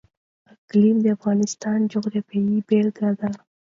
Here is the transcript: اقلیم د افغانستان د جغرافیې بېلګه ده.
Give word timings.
اقلیم 0.53 0.97
د 1.01 1.07
افغانستان 1.17 1.77
د 1.83 1.89
جغرافیې 1.93 2.57
بېلګه 2.67 3.09
ده. 3.19 3.29